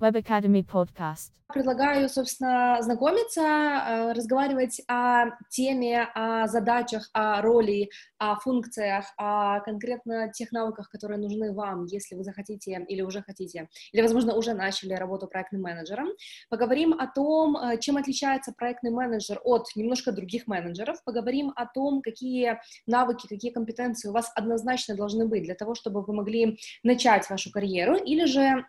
[0.00, 1.36] Web Academy Podcast.
[1.54, 7.88] Предлагаю, собственно, знакомиться, э, разговаривать о теме, о задачах, о роли,
[8.18, 13.68] о функциях, о конкретно тех навыках, которые нужны вам, если вы захотите или уже хотите,
[13.92, 16.08] или, возможно, уже начали работу проектным менеджером.
[16.50, 21.02] Поговорим о том, э, чем отличается проектный менеджер от немножко других менеджеров.
[21.04, 26.02] Поговорим о том, какие навыки, какие компетенции у вас однозначно должны быть для того, чтобы
[26.02, 28.66] вы могли начать вашу карьеру, или же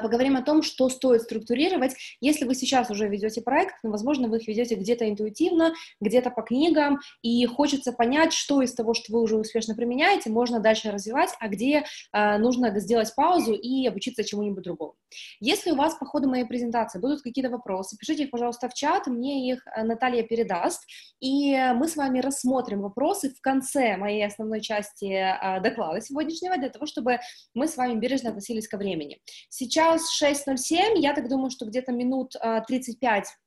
[0.00, 1.94] поговорим о том, что стоит структурировать.
[2.20, 6.42] Если вы сейчас уже ведете проект, ну, возможно, вы их ведете где-то интуитивно, где-то по
[6.42, 11.30] книгам, и хочется понять, что из того, что вы уже успешно применяете, можно дальше развивать,
[11.40, 14.94] а где э, нужно сделать паузу и обучиться чему-нибудь другому.
[15.40, 19.06] Если у вас по ходу моей презентации будут какие-то вопросы, пишите их, пожалуйста, в чат,
[19.06, 20.82] мне их э, Наталья передаст,
[21.20, 25.24] и мы с вами рассмотрим вопросы в конце моей основной части
[25.62, 27.18] доклада сегодняшнего, для того, чтобы
[27.54, 29.18] мы с вами бережно относились ко времени.
[29.48, 32.34] Сейчас Сейчас 6.07, я так думаю, что где-то минут
[32.68, 33.41] 35 а,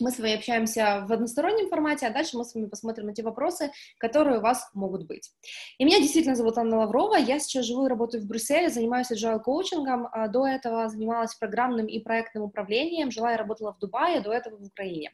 [0.00, 3.22] мы с вами общаемся в одностороннем формате, а дальше мы с вами посмотрим на те
[3.22, 5.30] вопросы, которые у вас могут быть.
[5.78, 9.40] И меня действительно зовут Анна Лаврова, я сейчас живу и работаю в Брюсселе, занимаюсь agile
[9.40, 14.32] коучингом, а до этого занималась программным и проектным управлением, жила и работала в Дубае, до
[14.32, 15.12] этого в Украине.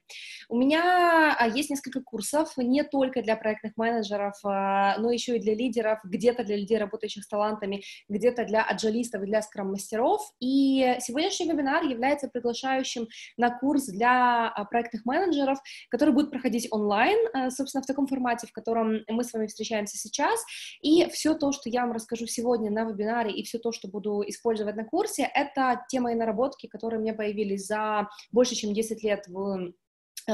[0.49, 5.41] У меня а, есть несколько курсов, не только для проектных менеджеров, а, но еще и
[5.41, 10.97] для лидеров, где-то для людей, работающих с талантами, где-то для аджалистов и для скрам-мастеров, и
[11.01, 15.59] сегодняшний вебинар является приглашающим на курс для проектных менеджеров,
[15.91, 19.99] который будет проходить онлайн, э, собственно, в таком формате, в котором мы с вами встречаемся
[19.99, 20.45] сейчас.
[20.81, 24.23] И все то, что я вам расскажу сегодня на вебинаре, и все то, что буду
[24.27, 29.27] использовать на курсе, это те мои наработки, которые меня появились за больше, чем 10 лет
[29.29, 29.73] в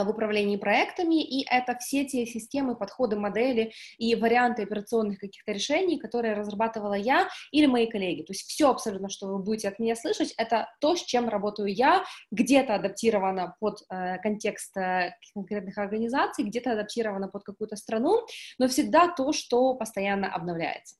[0.02, 5.98] в управлении проектами, и это все те системы, подходы, модели и варианты операционных каких-то решений,
[5.98, 8.22] которые разрабатывала я или мои коллеги.
[8.22, 11.72] То есть все абсолютно, что вы будете от меня слышать, это то, с чем работаю
[11.72, 18.26] я, где-то адаптировано под э, контекст э, конкретных организаций, где-то адаптировано под какую-то страну,
[18.58, 20.96] но всегда то, что постоянно обновляется.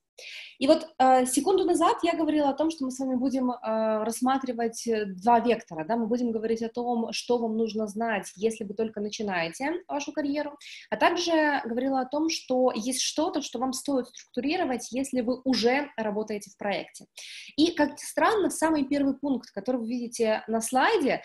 [0.58, 3.56] И вот э, секунду назад я говорила о том, что мы с вами будем э,
[4.04, 8.64] рассматривать э, два вектора, да, мы будем говорить о том, что вам нужно знать, если
[8.64, 10.56] вы только начинаете вашу карьеру,
[10.91, 15.91] а также говорила о том, что есть что-то, что вам стоит структурировать, если вы уже
[15.97, 17.06] работаете в проекте.
[17.56, 21.22] И, как странно, самый первый пункт, который вы видите на слайде,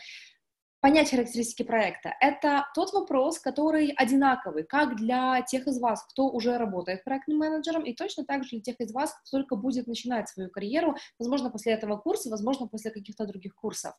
[0.82, 2.14] понять характеристики проекта.
[2.20, 7.84] Это тот вопрос, который одинаковый как для тех из вас, кто уже работает проектным менеджером,
[7.84, 11.50] и точно так же для тех из вас, кто только будет начинать свою карьеру, возможно,
[11.50, 13.94] после этого курса, возможно, после каких-то других курсов.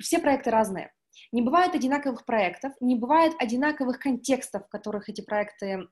[0.00, 0.92] Все проекты разные.
[1.32, 5.88] Не бывает одинаковых проектов, не бывает одинаковых контекстов, в которых эти проекты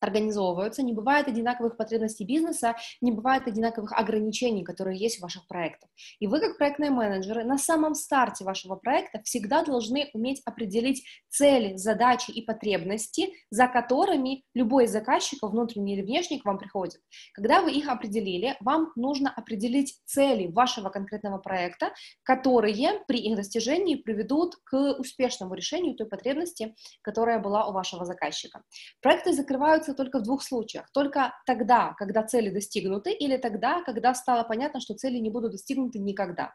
[0.00, 5.90] организовываются, не бывает одинаковых потребностей бизнеса, не бывает одинаковых ограничений, которые есть в ваших проектах.
[6.18, 11.76] И вы, как проектные менеджеры, на самом старте вашего проекта всегда должны уметь определить цели,
[11.76, 17.00] задачи и потребности, за которыми любой из заказчиков, внутренний или внешний, к вам приходит.
[17.32, 21.92] Когда вы их определили, вам нужно определить цели вашего конкретного проекта,
[22.22, 28.62] которые при их достижении приведут к успешному решению той потребности, которая была у вашего заказчика.
[29.00, 30.90] Проекты закрываются реализуется только в двух случаях.
[30.92, 35.98] Только тогда, когда цели достигнуты, или тогда, когда стало понятно, что цели не будут достигнуты
[35.98, 36.54] никогда.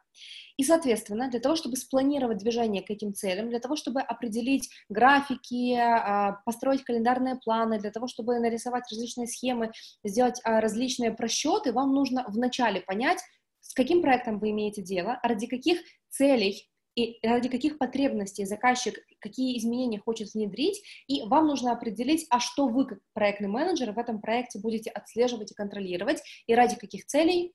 [0.57, 5.75] И, соответственно, для того, чтобы спланировать движение к этим целям, для того, чтобы определить графики,
[5.75, 9.71] а, построить календарные планы, для того, чтобы нарисовать различные схемы,
[10.03, 13.19] сделать а, различные просчеты, вам нужно вначале понять,
[13.61, 19.57] с каким проектом вы имеете дело, ради каких целей и ради каких потребностей заказчик, какие
[19.57, 24.21] изменения хочет внедрить, и вам нужно определить, а что вы, как проектный менеджер, в этом
[24.21, 27.53] проекте будете отслеживать и контролировать, и ради каких целей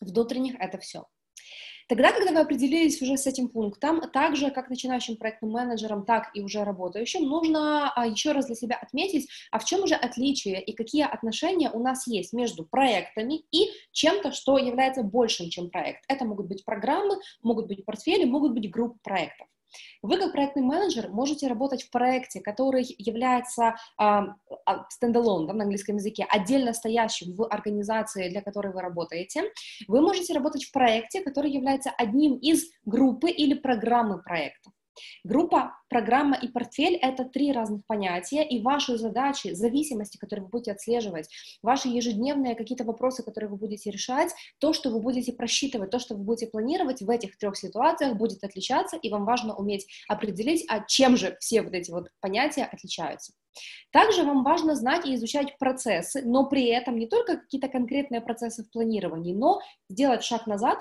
[0.00, 1.06] внутренних это все.
[1.88, 6.30] Тогда, когда вы определились уже с этим пунктом, так же, как начинающим проектным менеджером, так
[6.34, 10.60] и уже работающим, нужно а, еще раз для себя отметить, а в чем же отличие
[10.60, 16.02] и какие отношения у нас есть между проектами и чем-то, что является большим, чем проект.
[16.08, 19.46] Это могут быть программы, могут быть портфели, могут быть группы проектов.
[20.02, 23.76] Вы как проектный менеджер можете работать в проекте, который является
[24.90, 29.44] стендалон uh, да, на английском языке, отдельно стоящим в организации, для которой вы работаете.
[29.88, 34.72] Вы можете работать в проекте, который является одним из группы или программы проектов.
[35.24, 40.72] Группа, программа и портфель— это три разных понятия, и ваши задачи, зависимости, которые вы будете
[40.72, 41.28] отслеживать,
[41.62, 46.14] ваши ежедневные какие-то вопросы, которые вы будете решать, то, что вы будете просчитывать, то, что
[46.14, 50.84] вы будете планировать в этих трех ситуациях будет отличаться, и вам важно уметь определить, а
[50.86, 53.32] чем же все вот эти вот понятия отличаются.
[53.90, 58.64] Также вам важно знать и изучать процессы, но при этом не только какие-то конкретные процессы
[58.64, 60.78] в планировании, но сделать шаг назад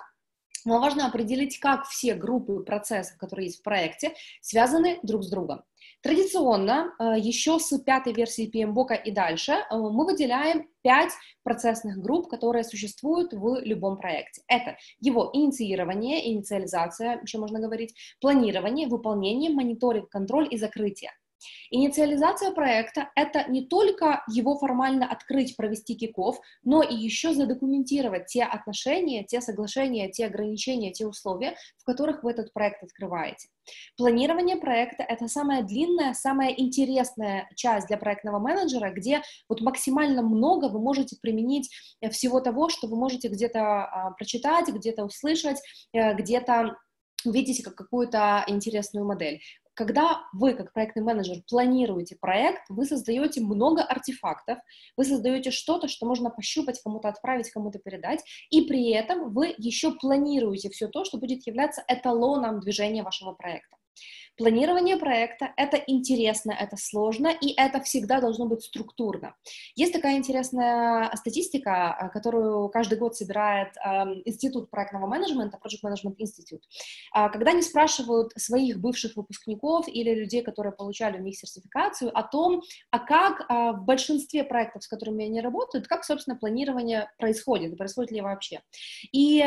[0.65, 5.63] но важно определить, как все группы процессов, которые есть в проекте, связаны друг с другом.
[6.01, 11.11] Традиционно, э, еще с пятой версии PMBOK и дальше, э, мы выделяем пять
[11.43, 14.43] процессных групп, которые существуют в любом проекте.
[14.47, 21.11] Это его инициирование, инициализация, еще можно говорить, планирование, выполнение, мониторинг, контроль и закрытие.
[21.69, 28.43] Инициализация проекта— это не только его формально открыть, провести киков, но и еще задокументировать те
[28.43, 33.49] отношения, те соглашения, те ограничения, те условия, в которых вы этот проект открываете.
[33.97, 40.69] Планирование проекта— это самая длинная, самая интересная часть для проектного менеджера, где вот максимально много
[40.69, 41.69] вы можете применить
[42.01, 45.57] э, всего того, что вы можете где-то а, прочитать, где-то услышать,
[45.93, 46.77] э, где-то
[47.25, 49.41] увидите как какую-то интересную модель
[49.75, 54.57] когда вы, как проектный менеджер, планируете проект, вы создаете много артефактов,
[54.97, 59.91] вы создаете что-то, что можно пощупать, кому-то отправить, кому-то передать, и при этом вы еще
[59.91, 63.75] планируете все то, что будет являться эталоном движения вашего проекта.
[64.37, 69.35] Планирование проекта— это интересно, это сложно, и это всегда должно быть структурно.
[69.75, 73.89] Есть такая интересная статистика, э, которую каждый год собирает э,
[74.25, 76.61] Институт проектного менеджмента, Project Management Institute.
[77.15, 82.23] Э, когда они спрашивают своих бывших выпускников или людей, которые получали у них сертификацию, о
[82.23, 87.77] том, а как э, в большинстве проектов, с которыми они работают, как, собственно, планирование происходит,
[87.77, 88.61] происходит ли вообще.
[89.13, 89.41] И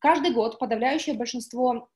[0.00, 1.88] каждый год подавляющее большинство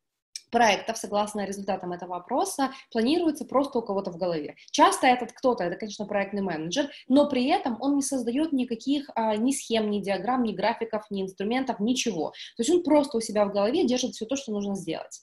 [0.50, 4.56] проектов, согласно результатам этого опроса, планируется просто у кого-то в голове.
[4.70, 9.37] Часто этот кто-то, это, конечно, проектный менеджер, но при этом он не создает никаких а,
[9.37, 12.31] ни схем, ни диаграмм, ни графиков, ни инструментов, ничего.
[12.56, 15.23] То есть он просто у себя в голове держит все то, что нужно сделать.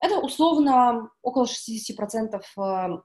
[0.00, 3.02] Это условно около 60% а,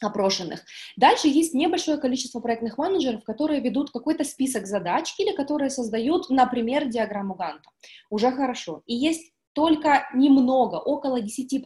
[0.00, 0.64] опрошенных.
[0.96, 6.86] Дальше есть небольшое количество проектных менеджеров, которые ведут какой-то список задач или которые создают, например,
[6.86, 7.70] диаграмму Ганта.
[8.10, 8.82] Уже хорошо.
[8.86, 11.60] И есть только немного, около 10%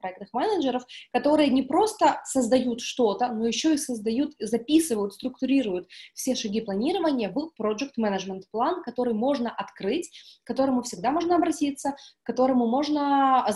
[0.00, 6.60] проектных менеджеров, которые не просто создают что-то, но еще и создают, записывают, структурируют все шаги
[6.60, 10.10] планирования в Project Management план, который можно открыть,
[10.44, 11.92] к которому всегда можно обратиться,
[12.22, 13.46] к которому можно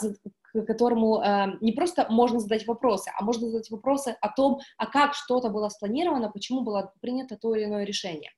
[0.52, 4.86] к которому э, не просто можно задать вопросы, а можно задать вопросы о том, а
[4.86, 8.32] как что-то было спланировано, почему было принято то или иное решение.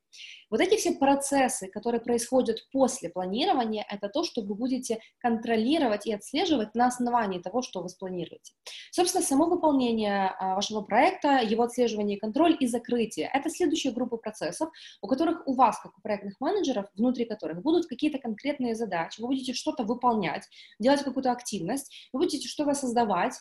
[0.55, 6.15] Вот эти все процессы, которые происходят после планирования, это то, что вы будете контролировать и
[6.15, 8.53] отслеживать на основании того, что вы спланируете.
[8.93, 14.69] Собственно, само выполнение а, вашего проекта, его отслеживание контроль и закрытие— это следующая группа процессов,
[15.03, 19.27] у которых у вас, как у проектных менеджеров, внутри которых будут какие-то конкретные задачи, вы
[19.27, 20.45] будете что-то выполнять,
[20.79, 23.35] делать какую-то активность, вы будете что-то создавать,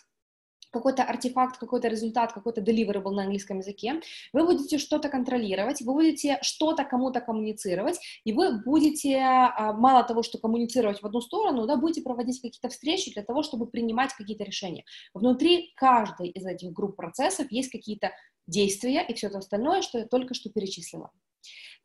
[0.73, 4.01] какой-то артефакт, какой-то результат, какой-то deliverable на английском языке,
[4.33, 10.23] вы будете что-то контролировать, вы будете что-то кому-то коммуницировать, и вы будете, а, мало того,
[10.23, 14.43] что коммуницировать в одну сторону, да, будете проводить какие-то встречи для того, чтобы принимать какие-то
[14.43, 14.83] решения.
[15.13, 18.11] Внутри каждой из этих групп процессов есть какие-то
[18.47, 21.11] действия и все это остальное, что я только что перечислила.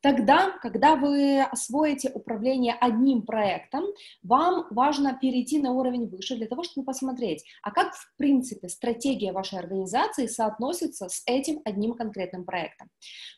[0.01, 3.83] Тогда, когда вы освоите управление одним проектом,
[4.23, 9.33] вам важно перейти на уровень выше для того, чтобы посмотреть, а как, в принципе, стратегия
[9.33, 12.89] вашей организации соотносится с этим одним конкретным проектом.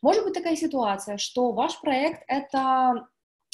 [0.01, 3.07] Может быть такая ситуация, что ваш проект— это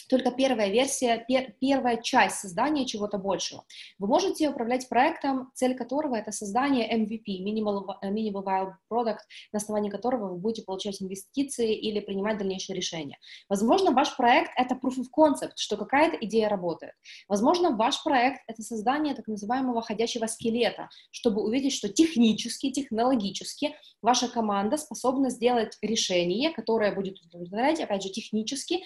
[0.07, 3.65] только первая версия, пер, первая часть создания чего-то большего.
[4.00, 9.19] Вы можете управлять проектом, цель которого это создание MVP, Minimal, Minimal Viable Product,
[9.52, 13.18] на основании которого вы будете получать инвестиции или принимать дальнейшие решения.
[13.49, 16.94] Возможно, ваш проект это proof of concept, что какая-то идея работает.
[17.28, 24.28] Возможно, ваш проект это создание так называемого ходящего скелета, чтобы увидеть, что технически, технологически ваша
[24.28, 28.83] команда способна сделать решение, которое будет удовлетворять, опять же, технически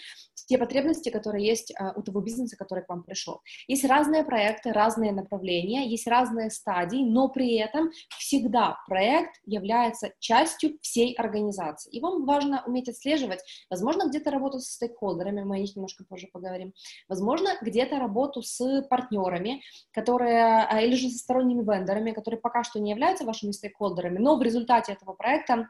[0.51, 3.41] те потребности, которые есть а, у того бизнеса, который к вам пришел.
[3.67, 10.77] Есть разные проекты, разные направления, есть разные стадии, но при этом всегда проект является частью
[10.81, 11.91] всей организации.
[11.91, 13.39] И вам важно уметь отслеживать,
[13.69, 16.73] возможно, где-то работу со стейкхолдерами, мы о них немножко позже поговорим,
[17.07, 22.79] возможно, где-то работу с партнерами, которые, а, или же со сторонними вендорами, которые пока что
[22.79, 25.69] не являются вашими стейкхолдерами, но в результате этого проекта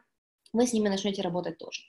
[0.52, 1.82] вы с ними начнете работать тоже.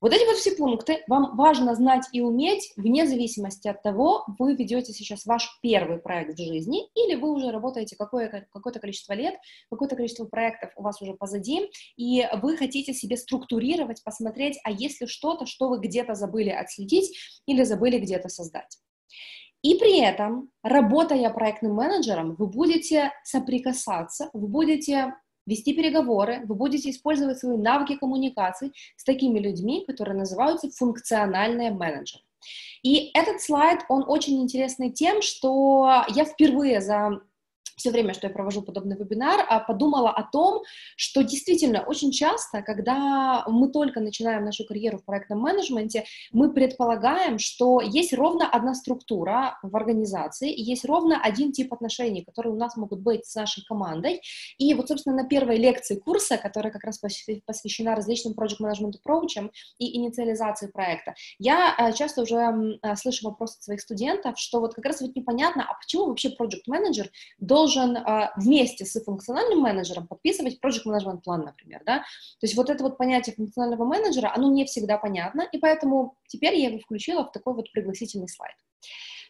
[0.00, 4.54] Вот эти вот все пункты вам важно знать и уметь вне зависимости от того, вы
[4.54, 9.34] ведете сейчас ваш первый проект в жизни или вы уже работаете какое- какое-то количество лет,
[9.70, 15.00] какое-то количество проектов у вас уже позади, и вы хотите себе структурировать, посмотреть, а есть
[15.00, 18.78] ли что-то, что вы где-то забыли отследить или забыли где-то создать.
[19.62, 25.14] И при этом, работая проектным менеджером, вы будете соприкасаться, вы будете
[25.48, 32.22] вести переговоры, вы будете использовать свои навыки коммуникации с такими людьми, которые называются функциональные менеджеры.
[32.82, 37.20] И этот слайд, он очень интересный тем, что я впервые за
[37.78, 40.62] все время, что я провожу подобный вебинар, а, подумала о том,
[40.96, 47.38] что действительно очень часто, когда мы только начинаем нашу карьеру в проектном менеджменте, мы предполагаем,
[47.38, 52.56] что есть ровно одна структура в организации, и есть ровно один тип отношений, которые у
[52.56, 54.20] нас могут быть с нашей командой.
[54.58, 56.98] И вот, собственно, на первой лекции курса, которая как раз
[57.46, 63.58] посвящена различным project management approach и инициализации проекта, я а, часто уже а, слышу вопросы
[63.58, 67.08] от своих студентов, что вот как раз вот непонятно, а почему вообще project manager
[67.38, 72.04] должен должен а, вместе с функциональным менеджером подписывать project management план, например, да, то
[72.42, 76.68] есть вот это вот понятие функционального менеджера, оно не всегда понятно, и поэтому теперь я
[76.68, 78.54] его включила в такой вот пригласительный слайд.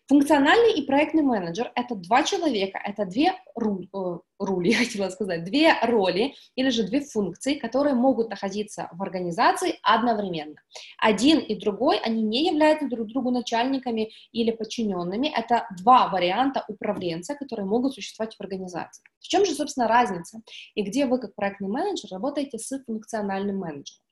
[0.09, 5.45] Функциональный и проектный менеджер— это два человека, это две руль, э, рули, я хотела сказать,
[5.45, 10.57] две роли или же две функции, которые могут находиться в организации одновременно.
[10.97, 17.35] Один и другой, они не являются друг другу начальниками или подчиненными, это два варианта управленца,
[17.35, 19.05] которые могут существовать в организации.
[19.21, 20.41] В чем же, собственно, разница
[20.75, 24.08] и где вы, как проектный менеджер, работаете с функциональным менеджером?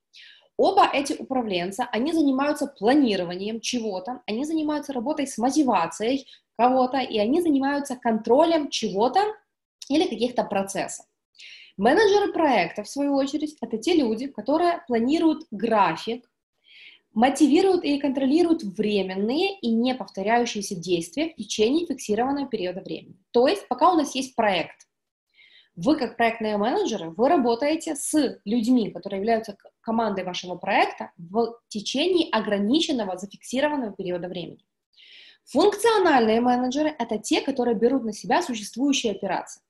[0.57, 7.43] Оба эти управленца, они занимаются планированием чего-то, они занимаются работой с мотивацией кого-то, и они
[7.43, 9.21] занимаются контролем чего-то
[9.89, 11.07] или каких-то процессов.
[11.77, 16.31] Менеджеры проекта, в свою очередь, это те люди, которые планируют график,
[17.13, 23.19] мотивируют и контролируют временные и не повторяющиеся действия в течение фиксированного периода времени.
[23.31, 24.87] То есть, пока у нас есть проект,
[25.77, 32.29] вы, как проектные менеджеры, вы работаете с людьми, которые являются командой вашего проекта в течение
[32.31, 34.65] ограниченного, зафиксированного периода времени.
[35.45, 39.63] Функциональные менеджеры— это те, которые берут на себя существующие операции.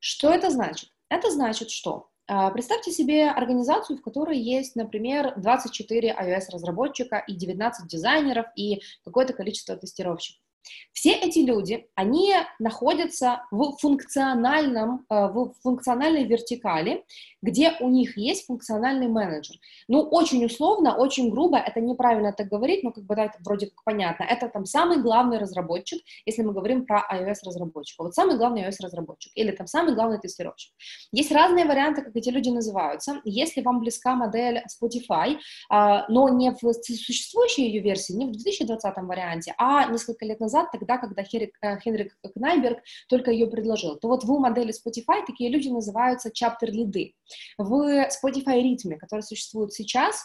[0.00, 0.90] Что это значит?
[1.08, 7.86] Это значит, что а, Представьте себе организацию, в которой есть, например, 24 iOS-разработчика и 19
[7.86, 10.42] дизайнеров и какое-то количество тестировщиков.
[10.92, 17.04] Все эти люди, они находятся в функциональном, э, в функциональной вертикали,
[17.42, 19.56] где у них есть функциональный менеджер.
[19.88, 23.66] Ну, очень условно, очень грубо, это неправильно так говорить, но как бы да, это вроде
[23.66, 24.24] как понятно.
[24.24, 28.02] Это там самый главный разработчик, если мы говорим про iOS-разработчика.
[28.02, 30.72] Вот самый главный iOS-разработчик или там самый главный тестировщик.
[31.12, 33.20] Есть разные варианты, как эти люди называются.
[33.24, 35.36] Если вам близка модель Spotify,
[35.68, 40.55] а, но не в существующей ее версии, не в 2020 варианте, а несколько лет назад,
[40.56, 43.96] назад, тогда, когда Херик, э, Хенрик Кнайберг только ее предложил.
[43.96, 47.14] То вот в модели Spotify такие люди называются чаптер-лиды.
[47.58, 50.24] В Spotify ритме, который существует сейчас,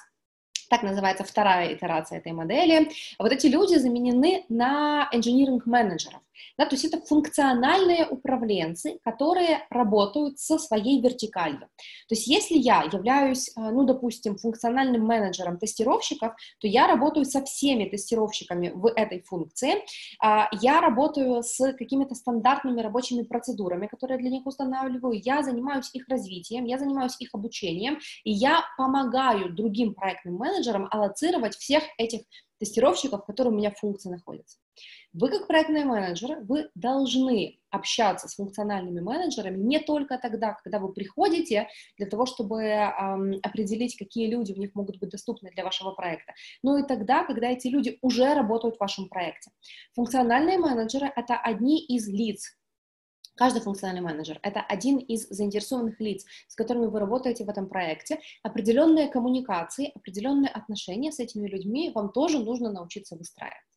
[0.69, 6.21] так называется вторая итерация этой модели, вот эти люди заменены на engineering менеджеров.
[6.57, 11.61] Да, то есть это функциональные управленцы, которые работают со своей вертикалью.
[12.07, 17.43] То есть если я являюсь, э, ну, допустим, функциональным менеджером тестировщиков, то я работаю со
[17.43, 19.83] всеми тестировщиками в этой функции,
[20.19, 26.07] а, я работаю с какими-то стандартными рабочими процедурами, которые для них устанавливаю, я занимаюсь их
[26.07, 32.21] развитием, я занимаюсь их обучением, и я помогаю другим проектным менеджерам аллоцировать всех этих
[32.61, 34.59] тестировщиков, которые у меня функции находятся.
[35.13, 40.93] Вы, как проектный менеджер, вы должны общаться с функциональными менеджерами не только тогда, когда вы
[40.93, 45.91] приходите для того, чтобы эм, определить, какие люди в них могут быть доступны для вашего
[45.91, 49.51] проекта, но и тогда, когда эти люди уже работают в вашем проекте.
[49.95, 52.57] Функциональные менеджеры— это одни из лиц,
[53.35, 58.19] Каждый функциональный менеджер— это один из заинтересованных лиц, с которыми вы работаете в этом проекте.
[58.43, 63.71] Определенные коммуникации, определенные отношения с этими людьми вам тоже нужно научиться выстраивать.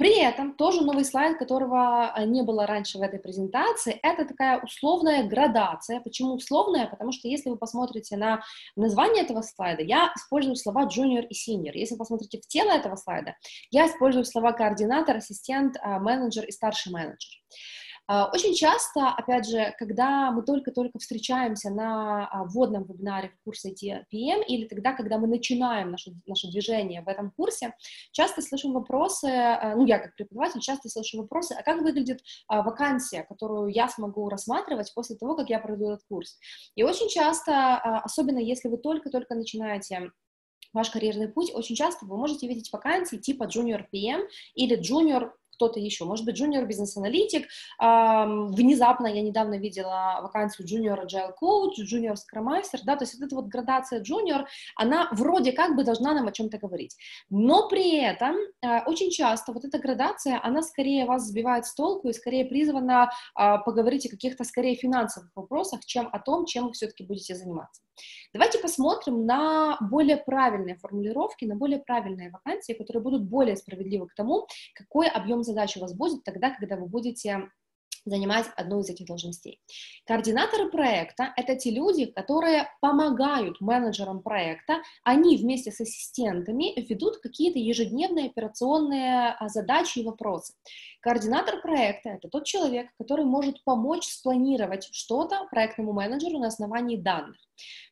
[0.00, 4.58] При этом тоже новый слайд, которого э, не было раньше в этой презентации, это такая
[4.62, 6.00] условная градация.
[6.00, 6.86] Почему условная?
[6.86, 8.40] Потому что если вы посмотрите на
[8.76, 11.72] название этого слайда, я использую слова junior и senior.
[11.74, 13.36] Если посмотрите в тело этого слайда,
[13.70, 17.30] я использую слова координатор, ассистент, э, менеджер и старший менеджер.
[18.12, 23.70] А, очень часто, опять же, когда мы только-только встречаемся на а, вводном вебинаре в курсе
[23.70, 27.72] TPM или тогда, когда мы начинаем наше, наше движение в этом курсе,
[28.10, 33.22] часто слышим вопросы, а, ну, я как преподаватель часто слышу вопросы, а как выглядит вакансия,
[33.22, 36.36] которую я смогу рассматривать после того, как я пройду этот курс.
[36.74, 40.10] И очень часто, особенно если вы только-только начинаете
[40.72, 45.78] ваш карьерный путь, очень часто вы можете видеть вакансии типа junior PM или junior кто-то
[45.78, 47.46] еще, может быть, junior бизнес-аналитик,
[47.78, 53.26] внезапно я недавно видела вакансию junior agile coach, junior scrum master, да, то есть вот
[53.26, 56.96] эта вот градация junior, она вроде как бы должна нам о чем-то говорить,
[57.28, 62.08] но при этом э, очень часто вот эта градация, она скорее вас сбивает с толку
[62.08, 66.72] и скорее призвана а, поговорить о каких-то скорее финансовых вопросах, чем о том, чем вы
[66.72, 67.82] все-таки будете заниматься.
[68.32, 74.14] Давайте посмотрим на более правильные формулировки, на более правильные вакансии, которые будут более справедливы к
[74.14, 77.50] тому, какой объем задач у вас будет тогда, когда вы будете
[78.04, 79.60] занимать одну из этих должностей.
[80.06, 87.58] Координаторы проекта— это те люди, которые помогают менеджерам проекта, они вместе с ассистентами ведут какие-то
[87.58, 90.54] ежедневные операционные а, задачи и вопросы.
[91.00, 97.36] Координатор проекта— это тот человек, который может помочь спланировать что-то проектному менеджеру на основании данных.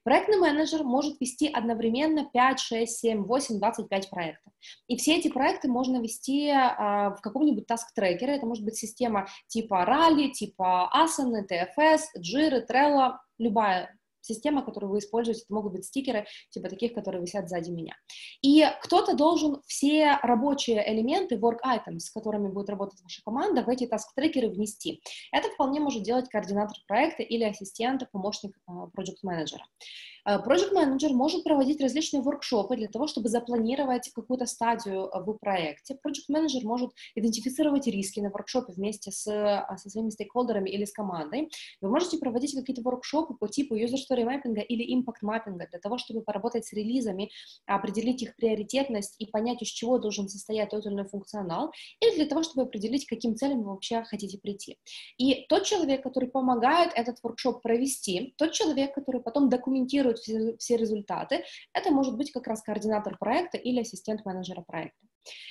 [0.04, 4.52] Проектный менеджер может вести одновременно 5, 6, 7, 8, 25 проектов.
[4.88, 8.36] И все эти проекты можно вести а, в каком-нибудь таск-трекере.
[8.36, 14.98] Это может быть система типа Rally, типа Asana, TFS, Jira, Trello, любая система, которую вы
[14.98, 17.94] используете, это могут быть стикеры, типа таких, которые висят сзади меня.
[18.42, 23.68] И кто-то должен все рабочие элементы, work items, с которыми будет работать ваша команда, в
[23.68, 25.00] эти таск-трекеры внести.
[25.32, 28.56] Это вполне может делать координатор проекта или ассистент, помощник
[28.92, 29.62] проект-менеджера.
[29.62, 35.38] Э, Project Manager может проводить различные воркшопы для того, чтобы запланировать какую-то стадию э, в
[35.38, 35.94] проекте.
[35.94, 40.92] Project Manager может идентифицировать риски на воркшопе вместе с, э, со своими стейкхолдерами или с
[40.92, 41.50] командой.
[41.80, 45.96] Вы можете проводить какие-то воркшопы по типу user story mapping или impact mapping для того,
[45.96, 47.30] чтобы поработать с релизами,
[47.64, 52.26] определить их приоритетность и понять, из чего должен состоять тот или иной функционал, или для
[52.26, 54.76] того, чтобы определить, к каким целям вы вообще хотите прийти.
[55.16, 60.76] И тот человек, который помогает этот воркшоп провести, тот человек, который потом документирует все, все
[60.76, 64.98] результаты, это может быть как раз координатор проекта или ассистент менеджера проекта.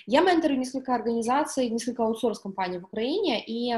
[0.06, 3.74] Я менторю несколько организаций, несколько аутсорс-компаний в Украине, и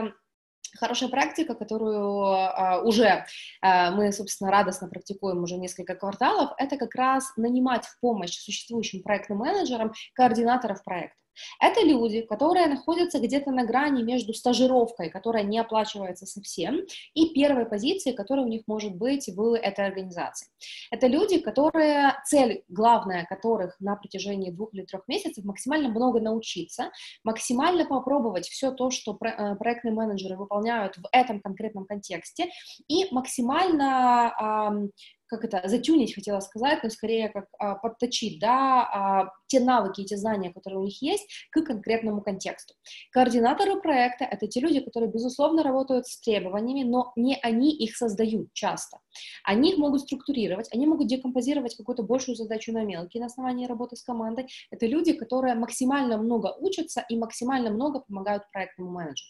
[0.77, 3.25] Хорошая практика, которую а, уже
[3.62, 9.01] а, мы, собственно, радостно практикуем уже несколько кварталов, это как раз нанимать в помощь существующим
[9.01, 11.17] проектным менеджерам координаторов проекта.
[11.60, 16.81] Это люди, которые находятся где-то на грани между стажировкой, которая не оплачивается совсем,
[17.13, 20.50] и первой позицией, которая у них может быть в этой организации.
[20.91, 26.91] Это люди, которые, цель главная которых на протяжении двух или трех месяцев максимально много научиться,
[27.24, 32.50] максимально попробовать все то, что э, проектные менеджеры выполняют в этом конкретном контексте,
[32.88, 34.89] и максимально
[35.29, 40.05] как это, затюнить, хотела сказать, но скорее как а, подточить, да, а, те навыки и
[40.05, 42.73] те знания, которые у них есть, к конкретному контексту.
[43.11, 48.51] Координаторы проекта— это те люди, которые, безусловно, работают с требованиями, но не они их создают
[48.53, 48.97] часто.
[49.43, 53.95] Они их могут структурировать, они могут декомпозировать какую-то большую задачу на мелкие на основании работы
[53.95, 54.47] с командой.
[54.71, 59.29] Это люди, которые максимально много учатся и максимально много помогают проектному менеджеру.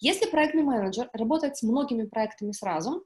[0.00, 3.04] Если проектный менеджер работает с многими проектами сразу,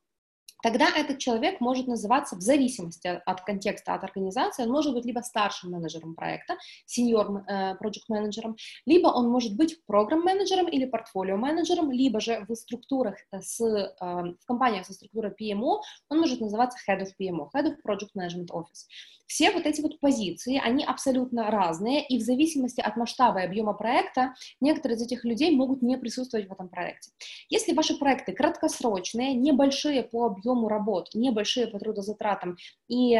[0.62, 5.20] тогда этот человек может называться в зависимости от контекста, от организации, он может быть либо
[5.20, 12.20] старшим менеджером проекта, сеньор э, project менеджером, либо он может быть программ-менеджером или портфолио-менеджером, либо
[12.20, 17.02] же в структурах э, с, э, в компаниях со структурой PMO он может называться Head
[17.02, 18.86] of PMO, Head of Project Management Office.
[19.32, 23.72] Все вот эти вот позиции, они абсолютно разные, и в зависимости от масштаба и объема
[23.72, 27.12] проекта некоторые из этих людей могут не присутствовать в этом проекте.
[27.48, 32.56] Если ваши проекты краткосрочные, небольшие по объему объему работ, небольшие по трудозатратам.
[32.88, 33.16] И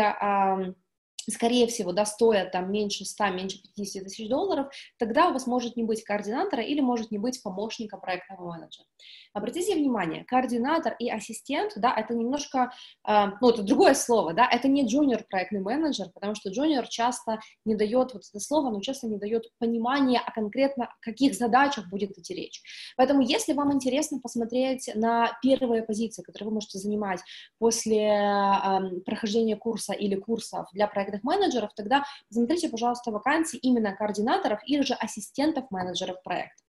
[1.31, 5.77] скорее всего, да, стоят там меньше 100, меньше 50 тысяч долларов, тогда у вас может
[5.77, 8.87] не быть координатора или может не быть помощника проектного менеджера.
[9.35, 12.73] Обратите внимание, координатор и ассистент, да, это немножко,
[13.09, 17.39] э, ну, это другое слово, да, это не junior проектный менеджер, потому что junior часто
[17.65, 22.19] не дает, вот это слово, но часто не дает понимания, о конкретно каких задачах будет
[22.19, 22.61] идти речь.
[22.97, 27.21] Поэтому, если вам интересно посмотреть на первые позиции, которые вы можете занимать
[27.59, 34.61] после э, прохождения курса или курсов для проектных менеджеров, тогда посмотрите, пожалуйста, вакансии именно координаторов
[34.67, 36.63] или же ассистентов менеджеров проекта.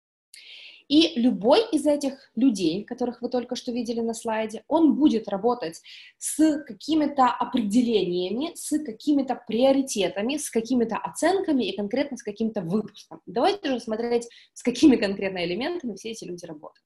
[0.86, 5.80] И любой из этих людей, которых вы только что видели на слайде, он будет работать
[6.18, 13.22] с какими-то определениями, с какими-то приоритетами, с какими-то оценками и конкретно с каким-то выпуском.
[13.24, 16.84] Давайте же смотреть, с какими конкретно элементами все эти люди работают.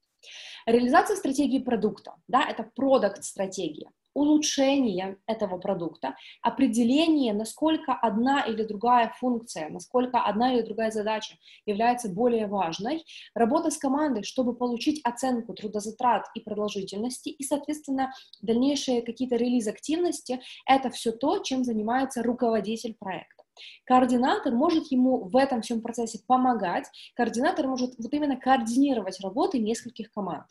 [0.65, 9.69] Реализация стратегии продукта, да, это продукт-стратегия улучшение этого продукта, определение, насколько одна или другая функция,
[9.69, 16.25] насколько одна или другая задача является более важной, работа с командой, чтобы получить оценку трудозатрат
[16.35, 23.38] и продолжительности, и, соответственно, дальнейшие какие-то релиз-активности, это все то, чем занимается руководитель проекта.
[23.85, 30.11] Координатор может ему в этом всем процессе помогать, координатор может вот именно координировать работы нескольких
[30.11, 30.45] команд.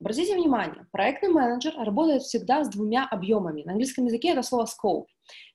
[0.00, 3.62] Обратите внимание, проектный менеджер работает всегда с двумя объемами.
[3.64, 5.06] На английском языке это слово scope.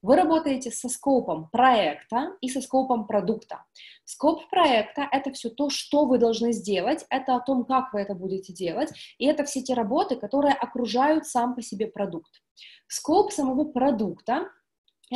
[0.01, 3.63] Вы работаете со скопом проекта и со скопом продукта.
[4.05, 8.13] Скоп проекта— это все то, что вы должны сделать, это о том, как вы это
[8.13, 12.41] будете делать, и это все те работы, которые окружают сам по себе продукт.
[12.87, 14.49] Скоп самого продукта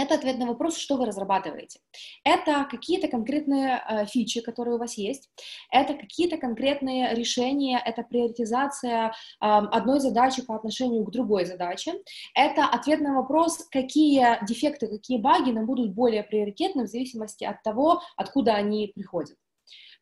[0.04, 1.80] это ответ на вопрос, что вы разрабатываете.
[2.24, 5.30] Это какие-то конкретные э, фичи, которые у вас есть,
[5.72, 11.94] это какие-то конкретные решения, это приоритизация э, одной задачи по отношению к другой задаче,
[12.36, 17.62] это ответ на вопрос, какие дефекты, какие баги нам будут более приоритетны в зависимости от
[17.64, 19.38] того, откуда они приходят.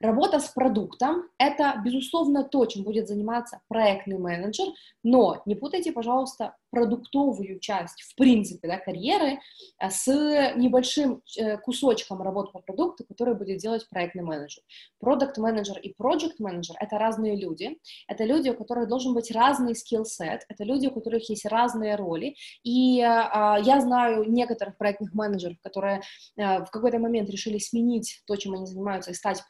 [0.05, 4.67] Работа с продуктом— это, безусловно, то, чем будет заниматься проектный менеджер,
[5.01, 9.39] но не путайте, пожалуйста, продуктовую часть, в принципе, да, карьеры
[9.79, 10.07] э, с
[10.55, 14.61] небольшим э, кусочком работы по продукту, который будет делать проектный менеджер.
[14.99, 19.73] Продукт менеджер и проект менеджер— это разные люди, это люди, у которых должен быть разный
[19.73, 25.57] скилл-сет, это люди, у которых есть разные роли, и э, я знаю некоторых проектных менеджеров,
[25.63, 26.01] которые
[26.35, 29.45] э, в какой-то момент решили сменить то, чем они занимаются, и стать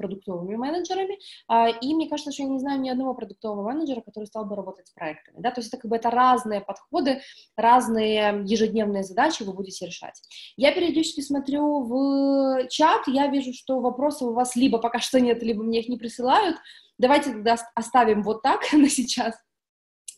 [0.45, 1.17] продуктовыми менеджерами,
[1.49, 4.55] э, и мне кажется, что я не знаю ни одного продуктового менеджера, который стал бы
[4.55, 7.21] работать с проектами, да, то есть это как бы это разные подходы,
[7.57, 10.21] разные ежедневные задачи вы будете решать.
[10.57, 15.43] Я периодически смотрю в чат, я вижу, что вопросов у вас либо пока что нет,
[15.43, 16.57] либо мне их не присылают.
[16.97, 19.35] Давайте тогда оставим вот так на сейчас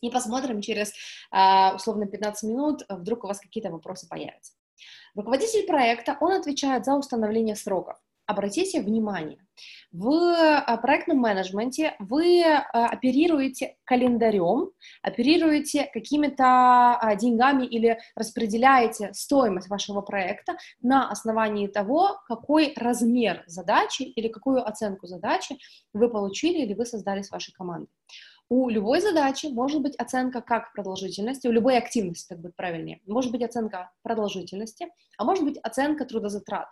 [0.00, 0.92] и посмотрим через,
[1.32, 4.52] а, условно, 15 минут, вдруг у вас какие-то вопросы появятся.
[5.16, 7.96] Руководитель проекта, он отвечает за установление сроков
[8.28, 9.38] обратите внимание,
[9.90, 14.70] в а, проектном менеджменте вы а, оперируете календарем,
[15.02, 24.02] оперируете какими-то а, деньгами или распределяете стоимость вашего проекта на основании того, какой размер задачи
[24.02, 25.56] или какую оценку задачи
[25.94, 27.88] вы получили или вы создали с вашей командой.
[28.50, 33.30] У любой задачи может быть оценка как продолжительности, у любой активности, так будет правильнее, может
[33.30, 34.86] быть оценка продолжительности,
[35.18, 36.68] а может быть оценка трудозатрат.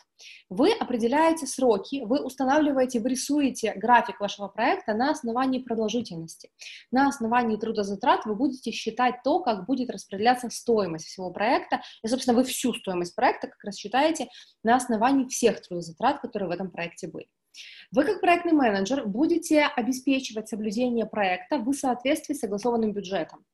[0.48, 6.50] Вы определяете сроки, вы устанавливаете, вы рисуете график вашего проекта на основании продолжительности.
[6.90, 12.38] На основании трудозатрат вы будете считать то, как будет распределяться стоимость всего проекта, и, собственно,
[12.38, 14.28] вы всю стоимость проекта как раз считаете
[14.62, 17.28] на основании всех трудозатрат, которые в этом проекте были.
[17.92, 23.44] Вы, как проектный менеджер, будете обеспечивать соблюдение проекта в соответствии с согласованным бюджетом.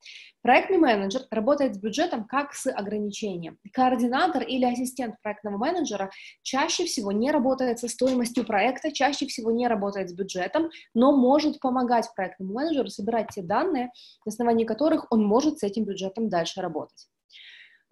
[0.43, 3.59] Проектный менеджер работает с бюджетом как с ограничением.
[3.73, 6.11] Координатор или ассистент проектного менеджера
[6.43, 11.61] чаще всего не работает со стоимостью проекта, чаще всего не работает с бюджетом, но может
[11.61, 13.93] помогать проектному менеджеру собирать те данные,
[14.25, 17.09] на основании которых он может с этим бюджетом дальше работать.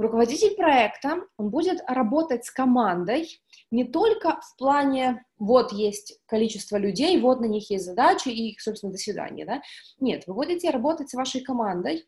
[0.01, 3.29] Руководитель проекта, он будет работать с командой
[3.71, 8.93] не только в плане, вот есть количество людей, вот на них есть задачи, и, собственно,
[8.93, 9.61] до свидания, да?
[9.99, 12.07] Нет, вы будете работать с вашей командой,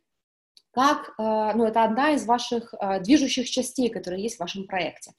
[0.73, 5.13] как, э, ну, это одна из ваших э, движущих частей, которые есть в вашем проекте.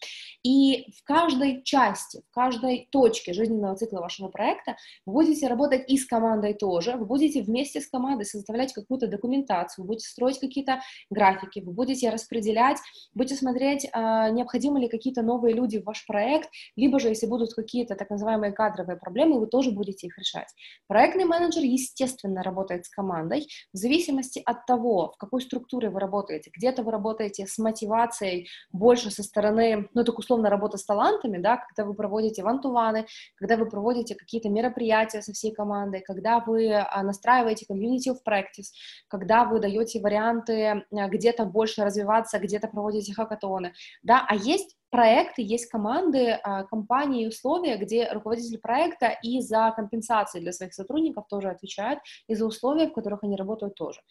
[0.43, 5.97] И в каждой части, в каждой точке жизненного цикла вашего проекта вы будете работать и
[5.97, 10.81] с командой тоже, вы будете вместе с командой составлять какую-то документацию, вы будете строить какие-то
[11.09, 12.77] графики, вы будете распределять,
[13.13, 13.89] будете смотреть, э,
[14.31, 18.53] необходимы ли какие-то новые люди в ваш проект, либо же, если будут какие-то так называемые
[18.53, 20.47] кадровые проблемы, вы тоже будете их решать.
[20.87, 26.51] Проектный менеджер, естественно, работает с командой в зависимости от того, в какой структуре вы работаете.
[26.55, 31.57] Где-то вы работаете с мотивацией больше со стороны, ну, так условно, работа с талантами, да,
[31.57, 37.03] когда вы проводите вантуваны, когда вы проводите какие-то мероприятия со всей командой, когда вы а,
[37.03, 38.71] настраиваете community of practice,
[39.07, 45.41] когда вы даете варианты а, где-то больше развиваться, где-то проводите хакатоны, да, а есть проекты,
[45.41, 51.25] есть команды, а, компании и условия, где руководитель проекта и за компенсации для своих сотрудников
[51.27, 54.01] тоже отвечает, и за условия, в которых они работают тоже.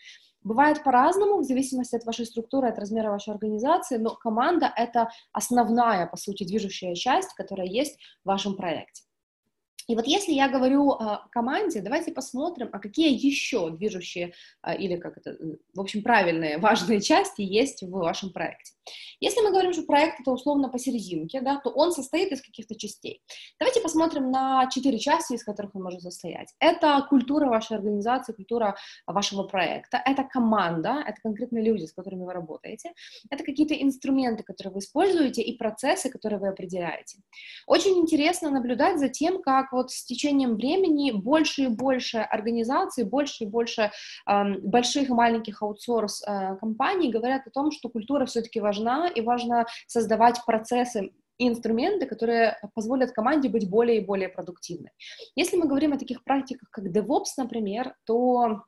[0.45, 6.07] Бывает по-разному, в зависимости от вашей структуры, от размера вашей организации, но команда— это основная,
[6.07, 9.03] по сути, движущая часть, которая есть в вашем проекте.
[9.89, 14.97] И вот если я говорю о команде, давайте посмотрим, а какие еще движущие а, или
[14.97, 15.37] как это,
[15.75, 18.73] в общем, правильные, важные части есть в вашем проекте.
[19.21, 23.23] Если мы говорим, что проект это условно посерединке, да, то он состоит из каких-то частей.
[23.59, 26.53] Давайте посмотрим на четыре части, из которых он может состоять.
[26.59, 32.33] Это культура вашей организации, культура вашего проекта, это команда, это конкретные люди, с которыми вы
[32.33, 32.93] работаете,
[33.31, 37.19] это какие-то инструменты, которые вы используете, и процессы, которые вы определяете.
[37.67, 43.45] Очень интересно наблюдать за тем, как вот с течением времени больше и больше организаций, больше
[43.45, 43.91] и больше
[44.27, 46.57] э, больших и маленьких аутсорс э,
[47.11, 53.13] говорят о том, что культура все-таки важна, и важно создавать процессы и инструменты, которые позволят
[53.13, 54.91] команде быть более и более продуктивной.
[55.35, 58.63] Если мы говорим о таких практиках, как DevOps, например, то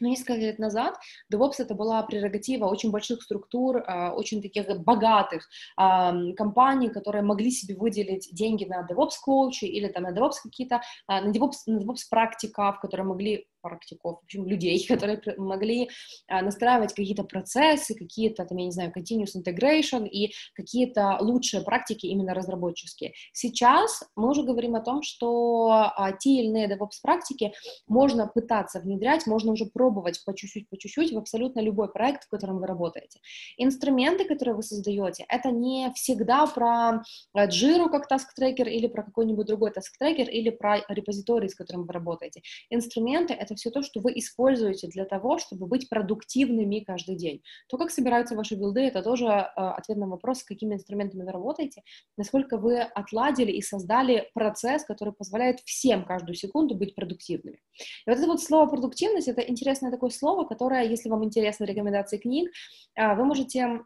[0.00, 0.96] ну, несколько лет назад
[1.32, 7.76] DevOps это была прерогатива очень больших структур, а, очень таких богатых компаний, которые могли себе
[7.76, 12.08] выделить деньги на DevOps коучи или там на DevOps какие-то, а, на DevOps, на DevOps
[12.10, 15.88] практиков, которые могли практиков, в общем, людей, которые могли
[16.28, 22.06] а, настраивать какие-то процессы, какие-то, там, я не знаю, continuous integration и какие-то лучшие практики
[22.06, 23.12] именно разработческие.
[23.32, 27.52] Сейчас мы уже говорим о том, что а, те или иные DevOps практики
[27.86, 32.28] можно пытаться внедрять, можно уже пробовать по чуть-чуть, по чуть-чуть в абсолютно любой проект, в
[32.28, 33.20] котором вы работаете.
[33.56, 37.02] Инструменты, которые вы создаете, это не всегда про
[37.36, 42.42] Jira как tracker или про какой-нибудь другой tracker или про репозиторий, с которым вы работаете.
[42.70, 47.42] Инструменты— это все то, что вы используете для того, чтобы быть продуктивными каждый день.
[47.68, 51.32] То, как собираются ваши билды, это тоже э, ответ на вопрос, с какими инструментами вы
[51.32, 51.82] работаете,
[52.16, 57.58] насколько вы отладили и создали процесс, который позволяет всем каждую секунду быть продуктивными.
[58.06, 62.18] И вот это вот слово продуктивность, это интересное такое слово, которое, если вам интересны рекомендации
[62.18, 62.50] книг,
[62.94, 63.80] э, вы можете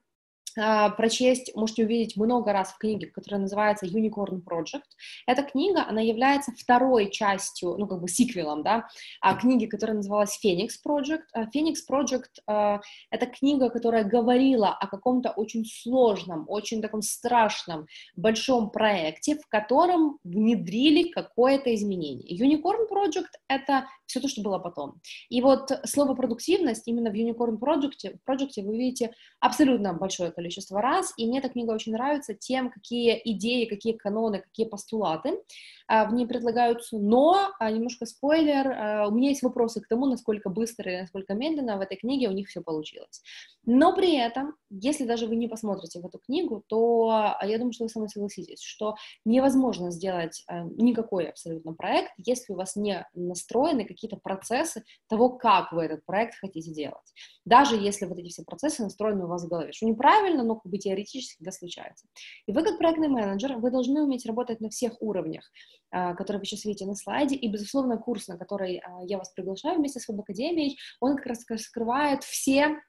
[0.54, 4.82] прочесть, можете увидеть много раз в книге, которая называется Unicorn Project.
[5.26, 8.88] Эта книга, она является второй частью, ну, как бы сиквелом, да,
[9.20, 11.22] а, книги, которая называлась Phoenix Project.
[11.32, 17.86] А, Phoenix Project— это книга, которая говорила о каком-то очень сложном, очень таком страшном,
[18.16, 22.36] большом проекте, в котором внедрили какое-то изменение.
[22.36, 25.00] Unicorn Project— это все то, что было потом.
[25.28, 31.12] И вот слово продуктивность именно в Unicorn Project, Project вы видите абсолютно большое количество раз,
[31.18, 35.38] и мне эта книга очень нравится тем, какие идеи, какие каноны, какие постулаты
[35.86, 40.06] а, в ней предлагаются, но, а, немножко спойлер, а, у меня есть вопросы к тому,
[40.06, 43.22] насколько быстро и насколько медленно в этой книге у них все получилось.
[43.66, 47.84] Но при этом, если даже вы не посмотрите в эту книгу, то я думаю, что
[47.84, 50.44] вы со мной согласитесь, что невозможно сделать
[50.76, 56.36] никакой абсолютно проект, если у вас не настроены какие-то процессы того, как вы этот проект
[56.36, 57.12] хотите делать.
[57.44, 60.70] Даже если вот эти все процессы настроены у вас в голове, что неправильно, но как
[60.70, 62.06] бы теоретически да случается.
[62.46, 65.50] И вы как проектный менеджер, вы должны уметь работать на всех уровнях,
[65.90, 69.30] а, который вы сейчас видите на слайде, и, безусловно, курс, на который а, я вас
[69.30, 72.80] приглашаю вместе с Веб-академией, он как раз скрывает все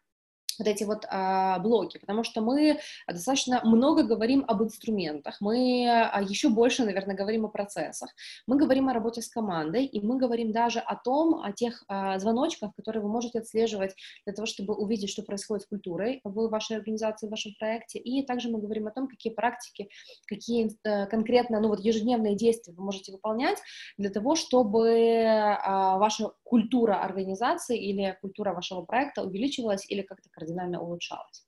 [0.62, 6.22] вот эти вот а, блоки, потому что мы достаточно много говорим об инструментах, мы а,
[6.22, 8.10] еще больше, наверное, говорим о процессах,
[8.48, 12.20] мы говорим о работе с командой, и мы говорим даже о том, о тех а,
[12.20, 13.96] звоночках, которые вы можете отслеживать
[14.26, 18.26] для того, чтобы увидеть, что происходит с культурой в вашей организации, в вашем проекте, и
[18.26, 19.90] также мы говорим о том, какие практики,
[20.28, 23.58] какие а, конкретно, ну вот ежедневные действия вы можете выполнять
[23.98, 30.82] для того, чтобы а, ваша культура организации или культура вашего проекта увеличивалась или как-то кардинально
[30.82, 31.46] улучшалась.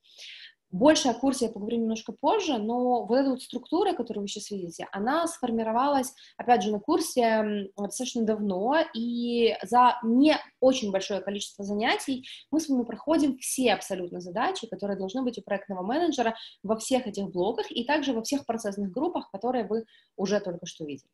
[0.71, 4.49] Больше о курсе я поговорю немножко позже, но вот эта вот структура, которую вы сейчас
[4.49, 11.65] видите, она сформировалась, опять же, на курсе достаточно давно, и за не очень большое количество
[11.65, 16.77] занятий мы с вами проходим все абсолютно задачи, которые должны быть у проектного менеджера во
[16.77, 19.83] всех этих блоках и также во всех процессных группах, которые вы
[20.15, 21.11] уже только что видели.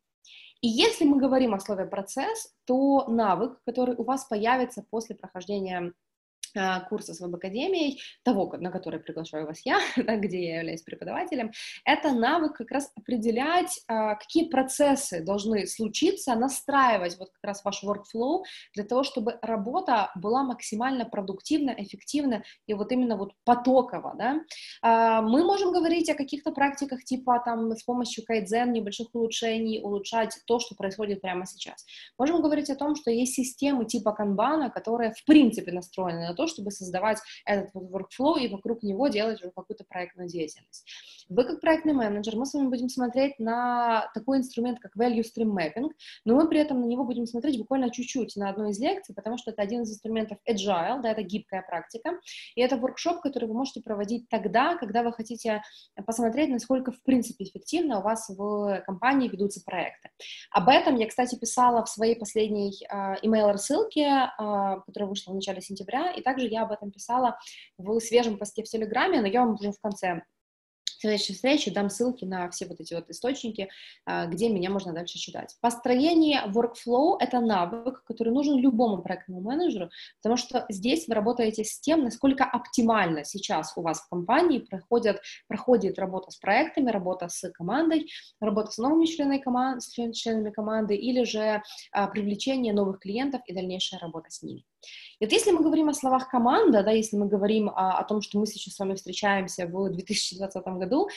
[0.62, 5.94] И если мы говорим о слове процесс, то навык, который у вас появится после прохождения
[6.90, 9.80] курса с веб-академией, того, на который приглашаю вас я,
[10.18, 11.52] где я являюсь преподавателем,
[11.86, 17.84] это навык как раз определять, а, какие процессы должны случиться, настраивать вот как раз ваш
[17.84, 24.42] workflow для того, чтобы работа была максимально продуктивна, эффективна и вот именно вот потоково, да.
[24.82, 30.38] А, мы можем говорить о каких-то практиках типа там с помощью кайдзен, небольших улучшений, улучшать
[30.46, 31.86] то, что происходит прямо сейчас.
[32.18, 36.48] Можем говорить о том, что есть системы типа канбана, которые в принципе настроены на то,
[36.48, 40.86] чтобы создавать этот вот workflow и вокруг него делать уже какую-то проектную деятельность.
[41.28, 45.52] Вы как проектный менеджер, мы с вами будем смотреть на такой инструмент, как Value Stream
[45.52, 45.90] Mapping,
[46.24, 49.38] но мы при этом на него будем смотреть буквально чуть-чуть на одной из лекций, потому
[49.38, 52.12] что это один из инструментов Agile, да, это гибкая практика,
[52.56, 55.62] и это воркшоп, который вы можете проводить тогда, когда вы хотите
[56.06, 60.10] посмотреть, насколько в принципе эффективно у вас в компании ведутся проекты.
[60.52, 65.62] Об этом я, кстати, писала в своей последней uh, email-рассылке, uh, которая вышла в начале
[65.62, 67.40] сентября, и также я об этом писала
[67.78, 70.22] в свежем посте в Телеграме, но я вам уже в конце
[71.00, 73.70] следующей встречи дам ссылки на все вот эти вот источники,
[74.06, 75.56] а, где меня можно дальше читать.
[75.62, 79.90] Построение workflow— это навык, который нужен любому проектному менеджеру,
[80.22, 85.22] потому что здесь вы работаете с тем, насколько оптимально сейчас у вас в компании проходит,
[85.48, 88.10] проходит работа с проектами, работа с командой,
[88.42, 89.82] работа с новыми членами, команд,
[90.14, 94.66] членами команды или же а, привлечение новых клиентов и дальнейшая работа с ними.
[95.20, 98.22] И вот если мы говорим о словах команда, да, если мы говорим о, о том,
[98.22, 101.10] что мы сейчас с вами встречаемся в 2020 году,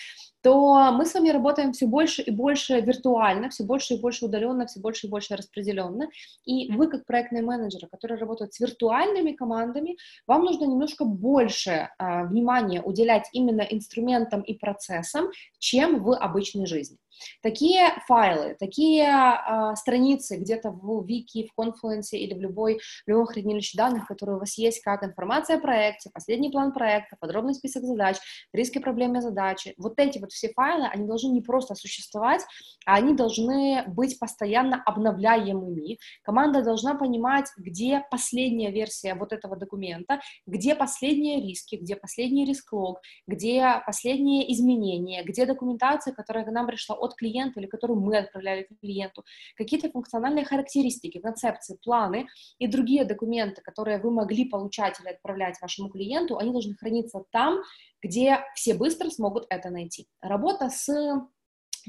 [0.42, 4.66] то мы с вами работаем все больше и больше виртуально, все больше и больше удаленно,
[4.66, 6.09] все больше и больше распределенно.
[6.44, 9.96] И вы, как проектные менеджеры, которые работают с виртуальными командами,
[10.27, 16.98] вам нужно немножко больше а, внимания уделять именно инструментам и процессам, чем в обычной жизни.
[17.42, 23.27] Такие файлы, такие а, страницы где-то в Вики, в Confluence или в, любой, в любом
[23.27, 27.85] хранилище данных, которые у вас есть, как информация о проекте, последний план проекта, подробный список
[27.85, 28.16] задач,
[28.53, 29.75] риски, проблемы, задачи.
[29.77, 32.42] Вот эти вот все файлы, они должны не просто существовать,
[32.87, 35.98] а они должны быть постоянно обновляемыми.
[36.22, 43.01] Команда должна понимать, где последняя версия вот этого документа, где последние риски, где последний риск-лог,
[43.27, 48.69] где последние изменения, где документация, которая к нам пришла от клиента или которую мы отправляли
[48.81, 49.25] клиенту,
[49.57, 52.27] какие-то функциональные характеристики, концепции, планы
[52.59, 57.62] и другие документы, которые вы могли получать или отправлять вашему клиенту, они должны храниться там,
[58.03, 60.09] где все быстро смогут это найти.
[60.21, 60.88] Работа с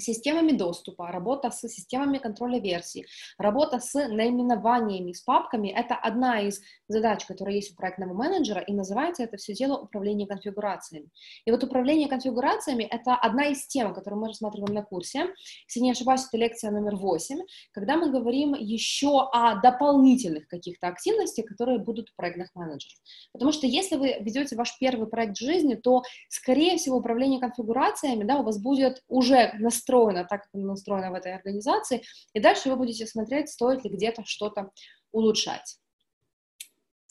[0.01, 3.05] системами доступа, работа с системами контроля версий,
[3.37, 8.73] работа с наименованиями, с папками— это одна из задач, которая есть у проектного менеджера, и
[8.73, 11.09] называется это все дело управление конфигурациями.
[11.45, 15.27] И вот управление конфигурациями— это одна из тем, которую мы рассматриваем на курсе.
[15.67, 17.39] Если не ошибаюсь, это лекция номер 8,
[17.71, 22.97] когда мы говорим еще о дополнительных каких-то активностях, которые будут у проектных менеджеров.
[23.31, 28.23] Потому что если вы ведете ваш первый проект в жизни, то, скорее всего, управление конфигурациями
[28.23, 32.69] да, у вас будет уже на настроено так, как настроено в этой организации, и дальше
[32.69, 34.71] вы будете смотреть, стоит ли где-то что-то
[35.11, 35.77] улучшать.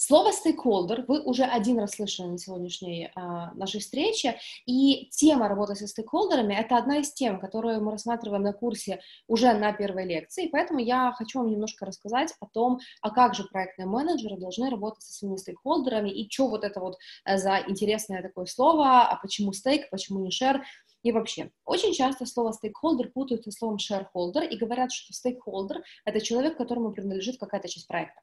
[0.05, 5.77] Слово стейкхолдер вы уже один раз слышали на сегодняшней а, нашей встрече, и тема работы
[5.77, 10.49] со стейкхолдерами— это одна из тем, которую мы рассматриваем на курсе уже на первой лекции,
[10.49, 15.05] поэтому я хочу вам немножко рассказать о том, а как же проектные менеджеры должны работать
[15.05, 19.53] со своими стейкхолдерами, и что вот это вот э, за интересное такое слово, а почему
[19.53, 20.65] стейк, почему не шер,
[21.03, 26.21] и вообще, очень часто слово стейкхолдер путают со словом shareholder и говорят, что стейкхолдер— это
[26.21, 28.21] человек, которому принадлежит какая-то часть проекта.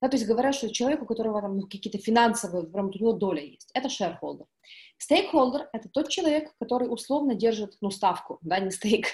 [0.00, 3.12] Да, то есть говорят, что человек, у которого там ну, какие-то финансовые, прям у него
[3.12, 4.46] доля есть, это shareholder.
[4.98, 9.06] Стейкхолдер— это тот человек, который условно держит, ну, ставку, да, не стейк,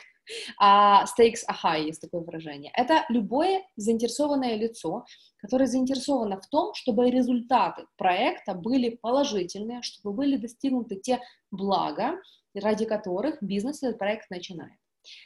[0.58, 2.72] а stakes are high, есть такое выражение.
[2.74, 5.04] Это любое заинтересованное лицо,
[5.38, 11.20] которое заинтересовано в том, чтобы результаты проекта были положительные, чтобы были достигнуты те
[11.50, 12.20] блага,
[12.54, 14.78] ради которых бизнес этот проект начинает.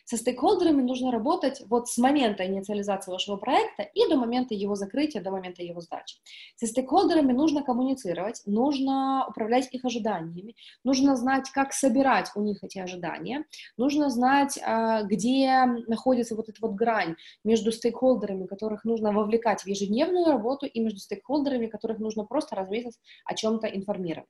[0.04, 5.22] Со стейкхолдерами нужно работать вот с момента инициализации вашего проекта и до момента его закрытия,
[5.22, 6.18] до момента его сдачи.
[6.56, 12.78] Со стейкхолдерами нужно коммуницировать, нужно управлять их ожиданиями, нужно знать, как собирать у них эти
[12.78, 13.44] ожидания,
[13.76, 19.66] нужно знать, а, где находится вот эта вот грань между стейкхолдерами, которых нужно вовлекать в
[19.66, 24.28] ежедневную работу, и между стейкхолдерами, которых нужно просто раз в месяц о чем-то информировать.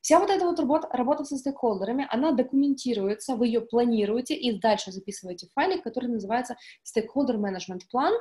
[0.00, 4.74] Вся вот эта вот работа, работа со стейкхолдерами, она документируется, вы ее планируете, и дальше
[4.74, 8.12] дальше записываете файлик, который называется Stakeholder Management Plan,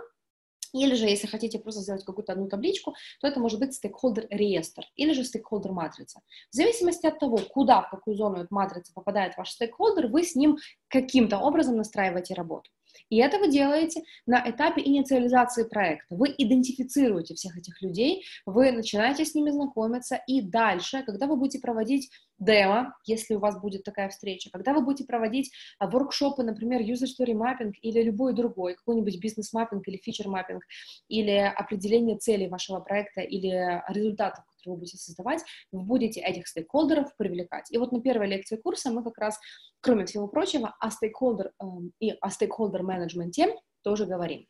[0.74, 4.84] или же, если хотите просто сделать какую-то одну табличку, то это может быть стейкхолдер реестр
[4.96, 6.22] или же стейкхолдер матрица.
[6.52, 10.36] В зависимости от того, куда, в какую зону этой матрицы попадает ваш стейкхолдер, вы с
[10.36, 10.58] ним
[10.88, 12.72] каким-то образом настраиваете работу.
[13.10, 16.16] И это вы делаете на этапе инициализации проекта.
[16.16, 21.60] Вы идентифицируете всех этих людей, вы начинаете с ними знакомиться, и дальше, когда вы будете
[21.60, 26.82] проводить демо, если у вас будет такая встреча, когда вы будете проводить а, воркшопы, например,
[26.82, 30.64] user story mapping или любой другой, какой-нибудь business mapping или feature mapping,
[31.08, 37.16] или определение целей вашего проекта или результатов, которые вы будете создавать, вы будете этих стейкхолдеров
[37.18, 37.72] привлекать.
[37.72, 39.40] И вот на первой лекции курса мы как раз,
[39.82, 41.66] кроме всего прочего, о стейкхолдер э,
[42.00, 44.48] и о стейкхолдер менеджменте тоже говорим.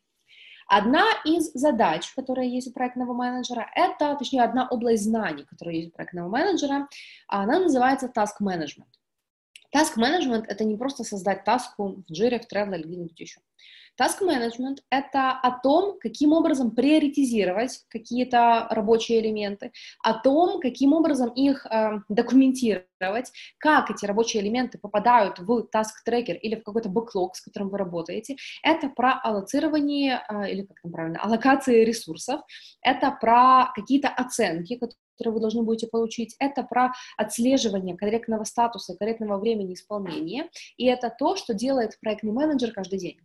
[0.66, 5.88] Одна из задач, которая есть у проектного менеджера, это, точнее, одна область знаний, которая есть
[5.88, 6.88] у проектного менеджера,
[7.28, 8.88] она называется task management.
[9.74, 13.40] Task management— это не просто создать таску в Jira, в Trello или где-нибудь еще.
[14.00, 21.30] Task management— это о том, каким образом приоритизировать какие-то рабочие элементы, о том, каким образом
[21.30, 27.36] их э, документировать, как эти рабочие элементы попадают в task tracker или в какой-то бэклог,
[27.36, 28.36] с которым вы работаете.
[28.64, 32.40] Это про аллоцирование, э, или как там правильно, аллокации ресурсов,
[32.82, 39.38] это про какие-то оценки, которые вы должны будете получить, это про отслеживание корректного статуса, корректного
[39.38, 43.18] времени исполнения, и это то, что делает проектный менеджер каждый день.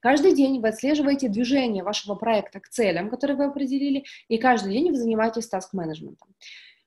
[0.00, 4.90] Каждый день вы отслеживаете движение вашего проекта к целям, которые вы определили, и каждый день
[4.90, 6.34] вы занимаетесь таск-менеджментом.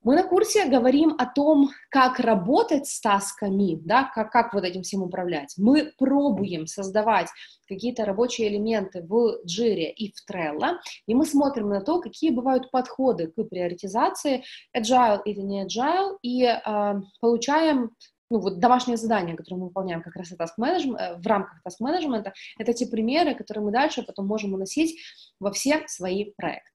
[0.03, 4.81] Мы на курсе говорим о том, как работать с тасками, да, как, как вот этим
[4.83, 5.53] всем управлять.
[5.57, 7.29] Мы пробуем создавать
[7.69, 10.75] какие-то рабочие элементы в Jira и в Trello,
[11.07, 14.43] и мы смотрим на то, какие бывают подходы к приоритизации,
[14.77, 17.91] agile или не agile, и э, получаем
[18.29, 22.33] ну, вот домашнее задание, которое мы выполняем как раз task management, в рамках task менеджмента,
[22.57, 24.99] это те примеры, которые мы дальше потом можем уносить
[25.39, 26.72] во все свои проекты.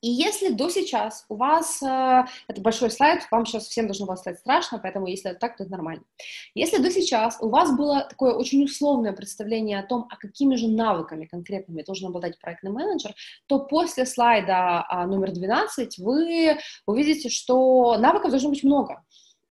[0.00, 4.16] И если до сейчас у вас, э, это большой слайд, вам сейчас всем должно было
[4.16, 6.02] стать страшно, поэтому если это так, то это нормально.
[6.54, 10.68] Если до сейчас у вас было такое очень условное представление о том, а какими же
[10.68, 13.14] навыками конкретными должен обладать проектный менеджер,
[13.46, 19.04] то после слайда а, номер 12 вы увидите, что навыков должно быть много.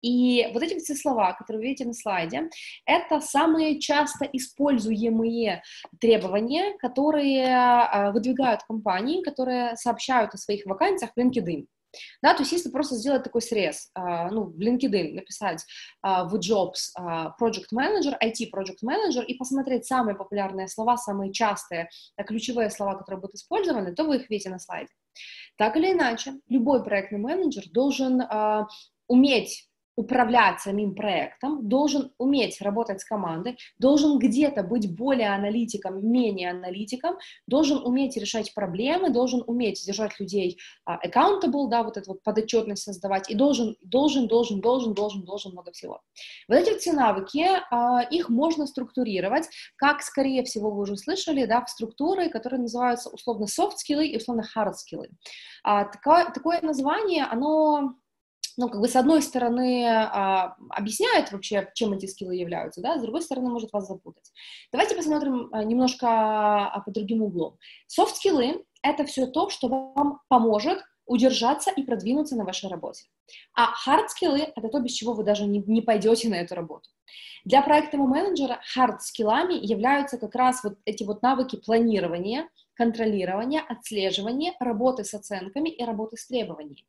[0.06, 2.50] И вот эти все слова, которые вы видите на слайде,
[2.86, 5.64] это самые часто используемые
[6.00, 11.66] требования, которые а, выдвигают компании, которые сообщают о своих вакансиях в LinkedIn.
[12.22, 15.64] Да, то есть если просто сделать такой срез, uh, ну, в LinkedIn написать
[16.04, 16.92] в Jobs
[17.40, 21.88] Project Manager, IT Project Manager и посмотреть самые популярные слова, самые частые,
[22.28, 24.92] ключевые слова, которые будут использованы, то вы их видите на слайде.
[25.58, 28.22] Так или иначе, любой проектный менеджер должен
[29.08, 36.52] уметь управлять самим проектом, должен уметь работать с командой, должен где-то быть более аналитиком, менее
[36.52, 37.18] аналитиком,
[37.48, 42.84] должен уметь решать проблемы, должен уметь держать людей uh, accountable, да, вот эту вот подотчетность
[42.84, 46.02] создавать, и должен, должен, должен, должен, должен, должен много всего.
[46.48, 51.64] Вот эти все навыки, uh, их можно структурировать, как, скорее всего, вы уже слышали, да,
[51.64, 55.10] в структуры, которые называются условно soft skills и условно hard skills.
[55.66, 57.96] Uh, такое, такое название, оно
[58.58, 63.02] ну, как бы с одной стороны а, объясняет вообще, чем эти скиллы являются, да, с
[63.02, 64.32] другой стороны может вас запутать.
[64.72, 67.58] Давайте посмотрим а, немножко а, по другим углом.
[67.88, 73.06] Софт-скиллы— это все то, что вам поможет удержаться и продвинуться на вашей работе.
[73.54, 76.90] А hard-скиллы— это то, без чего вы даже не, не пойдете на эту работу.
[77.44, 85.04] Для проектного менеджера hard-скиллами являются как раз вот эти вот навыки планирования, контролирования, отслеживания, работы
[85.04, 86.86] с оценками и работы с требованиями.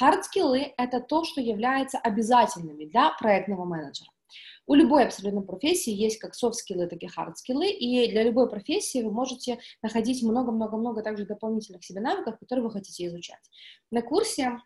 [0.00, 4.10] Hard-скиллы— это то, что является обязательными для проектного менеджера.
[4.66, 9.10] У любой абсолютно профессии есть как софт-скиллы, так и хард-скиллы, и для любой профессии вы
[9.10, 13.42] можете находить много-много-много также дополнительных себе навыков, которые вы хотите изучать.
[13.90, 14.58] На курсе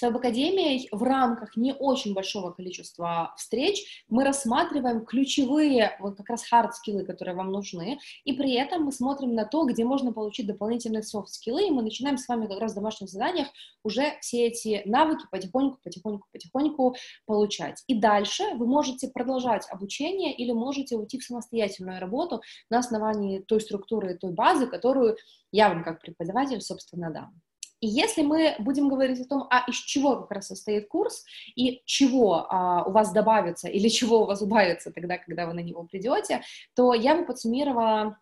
[0.00, 6.44] с веб-академией в рамках не очень большого количества встреч мы рассматриваем ключевые, вот как раз
[6.50, 11.02] хард-скиллы, которые вам нужны, и при этом мы смотрим на то, где можно получить дополнительные
[11.02, 13.48] софт-скиллы, и мы начинаем с вами как раз в домашних заданиях
[13.82, 17.82] уже все эти навыки потихоньку, потихоньку, потихоньку получать.
[17.86, 23.60] И дальше вы можете продолжать обучение или можете уйти в самостоятельную работу на основании той
[23.60, 25.16] структуры, той базы, которую
[25.52, 27.40] я вам как преподаватель, собственно, дам.
[27.80, 31.24] И если мы будем говорить о том, а из чего как раз состоит курс,
[31.56, 35.60] и чего а, у вас добавится, или чего у вас убавится тогда, когда вы на
[35.60, 36.42] него придете,
[36.74, 38.18] то я бы подсуммировала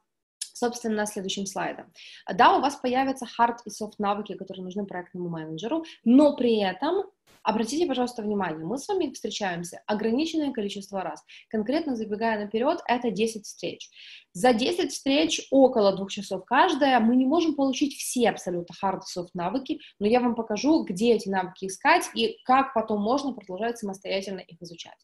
[0.59, 1.86] собственно, на следующем слайде.
[2.34, 7.04] Да, у вас появятся hard и soft навыки, которые нужны проектному менеджеру, но при этом
[7.42, 11.24] Обратите, пожалуйста, внимание, мы с вами встречаемся ограниченное количество раз.
[11.48, 13.88] Конкретно забегая наперед, это 10 встреч.
[14.32, 19.30] За 10 встреч, около двух часов каждая, мы не можем получить все абсолютно hard soft
[19.34, 24.40] навыки, но я вам покажу, где эти навыки искать и как потом можно продолжать самостоятельно
[24.40, 24.98] их изучать.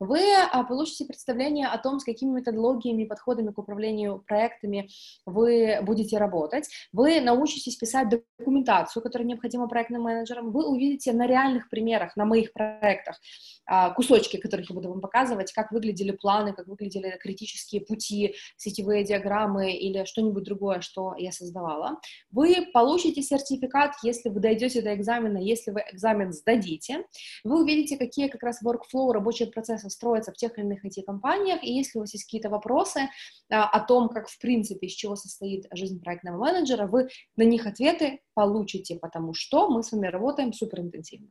[0.00, 4.88] Вы а, получите представление о том, с какими методологиями и подходами к управлению проектами
[5.26, 6.68] вы будете работать.
[6.92, 8.08] Вы научитесь писать
[8.38, 10.52] документацию, которая необходима проектным менеджерам.
[10.52, 13.20] Вы увидите на реальных примерах примерах, на моих проектах,
[13.66, 19.04] а, кусочки, которых я буду вам показывать, как выглядели планы, как выглядели критические пути, сетевые
[19.04, 22.00] диаграммы или что-нибудь другое, что я создавала.
[22.30, 27.04] Вы получите сертификат, если вы дойдете до экзамена, если вы экзамен сдадите.
[27.44, 31.72] Вы увидите, какие как раз workflow, рабочие процессы строятся в тех или иных IT-компаниях, и
[31.72, 33.08] если у вас есть какие-то вопросы
[33.50, 37.66] а, о том, как в принципе, из чего состоит жизнь проектного менеджера, вы на них
[37.66, 41.28] ответы получите, потому что мы с вами работаем суперинтенсивно.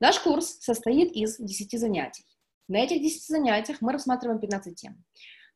[0.00, 2.24] Наш курс состоит из 10 занятий.
[2.68, 5.04] На этих 10 занятиях мы рассматриваем 15 тем.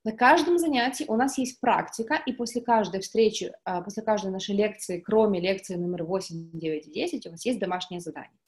[0.04, 4.54] На каждом занятии у нас есть практика, и после каждой встречи, а, после каждой нашей
[4.54, 8.38] лекции, кроме лекции номер 8, 9 и 10, у вас есть домашнее задание.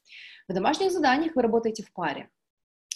[0.49, 2.31] В домашних заданиях вы работаете в паре.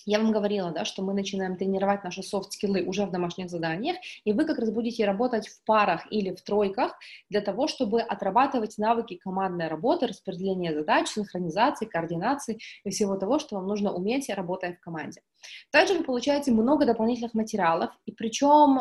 [0.06, 4.32] Я вам говорила, да, что мы начинаем тренировать наши софт-скиллы уже в домашних заданиях, и
[4.32, 6.96] вы как раз будете работать в парах или в тройках
[7.30, 13.56] для того, чтобы отрабатывать навыки командной работы, распределения задач, синхронизации, координации и всего того, что
[13.56, 15.22] вам нужно уметь, работая в команде.
[15.70, 18.80] Также вы получаете много дополнительных материалов, и причем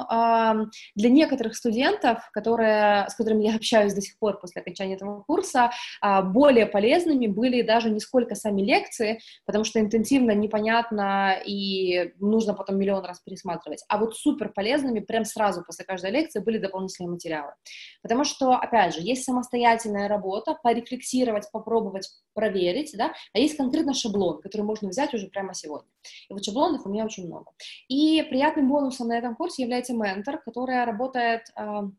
[0.96, 5.72] для некоторых студентов, которые, с которыми я общаюсь до сих пор после окончания этого курса,
[6.02, 12.54] э, более полезными были даже не сколько сами лекции, потому что интенсивно, непонятно, и нужно
[12.54, 17.12] потом миллион раз пересматривать, а вот супер полезными прям сразу после каждой лекции были дополнительные
[17.12, 17.54] материалы.
[18.02, 24.42] Потому что, опять же, есть самостоятельная работа, порефлексировать, попробовать, проверить, да, а есть конкретно шаблон,
[24.42, 25.88] который можно взять уже прямо сегодня.
[26.30, 27.52] И вот шаблонов у меня очень много.
[27.88, 31.90] И приятным бонусом на этом курсе является ментор, которая работает а,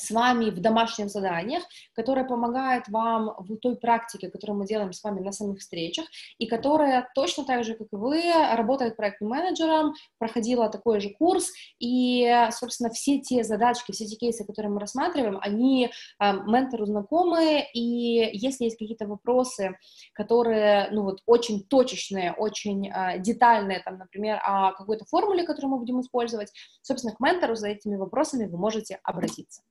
[0.00, 1.62] с вами в домашних заданиях,
[1.94, 6.06] которая помогает вам в той практике, которую мы делаем с вами на самих встречах,
[6.38, 8.22] и которая точно так же, как и вы,
[8.54, 14.44] работает проектным менеджером, проходила такой же курс, и, собственно, все те задачки, все те кейсы,
[14.44, 19.76] которые мы рассматриваем, они э, ментору знакомы, и если есть какие-то вопросы,
[20.14, 25.78] которые, ну вот, очень точечные, очень э, детальные, там, например, о какой-то формуле, которую мы
[25.78, 29.62] будем использовать, собственно, к ментору за этими вопросами вы можете обратиться.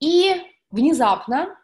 [0.00, 0.34] И
[0.70, 1.56] внезапно,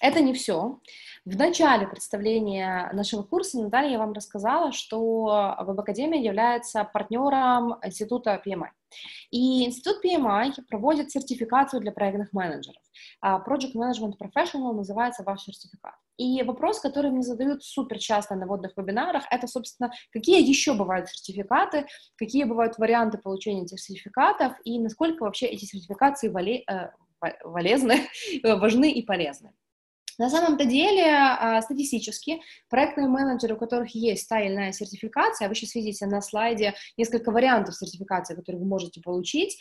[0.00, 0.80] это не все.
[1.24, 8.68] В начале представления нашего курса Наталья я вам рассказала, что Веб-академия является партнером института PMI.
[9.30, 12.80] И институт PMI проводит сертификацию для проектных менеджеров.
[13.20, 15.94] А Project Management Professional называется ваш сертификат.
[16.18, 21.08] И вопрос, который мне задают супер часто на водных вебинарах, это, собственно, какие еще бывают
[21.08, 21.86] сертификаты,
[22.16, 26.90] какие бывают варианты получения этих сертификатов и насколько вообще эти сертификации вали, э,
[27.20, 28.08] полезны,
[28.42, 29.52] важны и полезны.
[30.18, 32.40] На самом-то деле, а, статистически,
[32.70, 37.30] проектные менеджеры, у которых есть та или иная сертификация, вы сейчас видите на слайде несколько
[37.30, 39.58] вариантов сертификации, которые вы можете получить,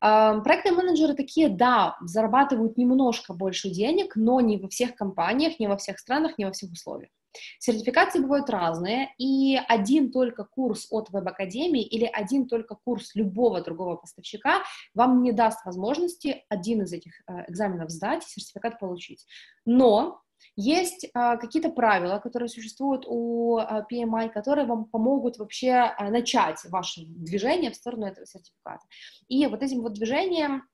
[0.00, 5.66] а, проектные менеджеры такие, да, зарабатывают немножко больше денег, но не во всех компаниях, не
[5.66, 7.10] во всех странах, не во всех условиях.
[7.58, 13.96] Сертификации бывают разные, и один только курс от веб-академии или один только курс любого другого
[13.96, 14.62] поставщика
[14.94, 19.26] вам не даст возможности один из этих э, экзаменов сдать и сертификат получить.
[19.64, 20.22] Но
[20.56, 26.64] есть а, какие-то правила, которые существуют у а, PMI, которые вам помогут вообще а, начать
[26.64, 28.84] ваше движение в сторону этого сертификата.
[29.28, 30.64] И вот этим вот движением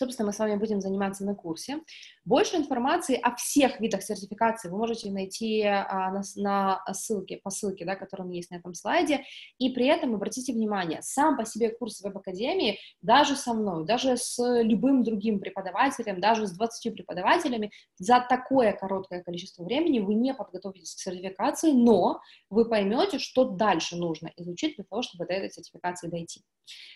[0.00, 1.80] Собственно, мы с вами будем заниматься на курсе.
[2.24, 7.84] Больше информации о всех видах сертификации вы можете найти а, на, на ссылке, по ссылке,
[7.84, 9.24] да, которая есть на этом слайде.
[9.58, 14.38] И при этом обратите внимание, сам по себе курс веб-академии, даже со мной, даже с
[14.62, 20.94] любым другим преподавателем, даже с 20 преподавателями, за такое короткое количество времени вы не подготовитесь
[20.94, 26.08] к сертификации, но вы поймете, что дальше нужно изучить для того, чтобы до этой сертификации
[26.08, 26.40] дойти.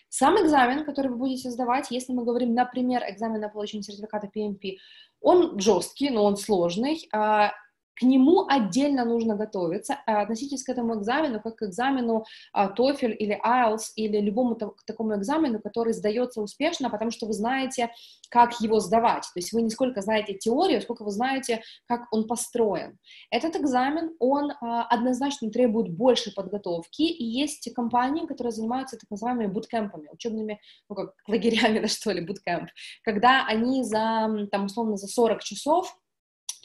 [0.09, 4.77] Сам экзамен, который вы будете сдавать, если мы говорим, например, экзамен на получение сертификата PMP,
[5.21, 7.51] он жесткий, но он сложный, а,
[7.95, 9.97] к нему отдельно нужно готовиться.
[10.05, 15.15] А относитесь к этому экзамену как к экзамену а, TOEFL или IELTS или любому такому
[15.15, 17.91] экзамену, который сдается успешно, потому что вы знаете,
[18.29, 19.23] как его сдавать.
[19.23, 22.97] То есть вы не сколько знаете теорию, сколько вы знаете, как он построен.
[23.31, 29.47] Этот экзамен, он а, однозначно требует большей подготовки, и есть компании, которые занимаются так называемыми
[29.47, 32.69] буткемпами, учебными, ну как лагерями, да что ли, буткемп,
[33.03, 35.97] когда они за, там, условно, за 40 часов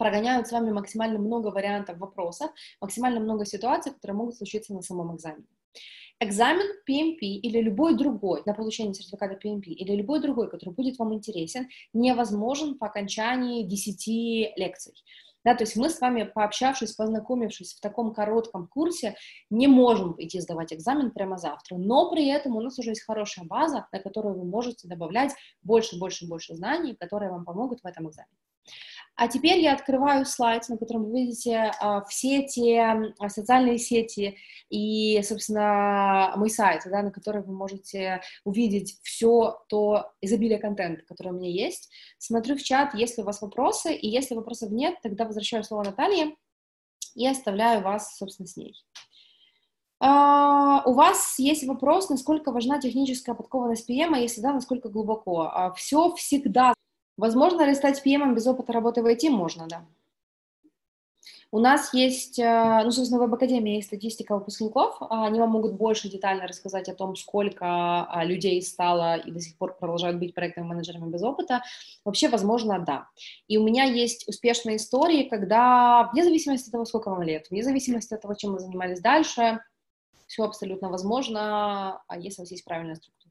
[0.01, 5.15] прогоняют с вами максимально много вариантов вопросов, максимально много ситуаций, которые могут случиться на самом
[5.15, 5.45] экзамене.
[6.21, 11.13] Экзамен PMP или любой другой на получение сертификата PMP или любой другой, который будет вам
[11.13, 14.95] интересен, невозможен по окончании 10 лекций.
[15.45, 19.17] Да, то есть мы с вами, пообщавшись, познакомившись в таком коротком курсе,
[19.51, 23.45] не можем идти сдавать экзамен прямо завтра, но при этом у нас уже есть хорошая
[23.45, 25.33] база, на которую вы можете добавлять
[25.63, 28.37] больше, больше, больше знаний, которые вам помогут в этом экзамене.
[29.21, 34.39] А теперь я открываю слайд, на котором вы видите а, все те а, социальные сети
[34.71, 41.33] и, собственно, мой сайт, да, на котором вы можете увидеть все то изобилие контента, которое
[41.33, 41.91] у меня есть.
[42.17, 46.35] Смотрю в чат, если у вас вопросы, и если вопросов нет, тогда возвращаю слово Наталье
[47.15, 48.75] и оставляю вас, собственно, с ней.
[50.03, 55.53] Uh, у вас есть вопрос, насколько важна техническая подкованность PM, а если да, насколько глубоко.
[55.55, 56.73] Uh, все всегда
[57.21, 59.29] Возможно ли стать PM без опыта работы в IT?
[59.29, 59.85] Можно, да.
[61.53, 66.09] У нас есть, э, ну, собственно, в Академии есть статистика выпускников, они вам могут больше
[66.09, 70.69] детально рассказать о том, сколько а, людей стало и до сих пор продолжают быть проектными
[70.69, 71.63] менеджерами без опыта.
[72.07, 73.09] Вообще, возможно, да.
[73.49, 77.63] И у меня есть успешные истории, когда, вне зависимости от того, сколько вам лет, вне
[77.63, 79.61] зависимости от того, чем вы занимались дальше,
[80.27, 83.30] все абсолютно возможно, а если у вас есть правильная структура.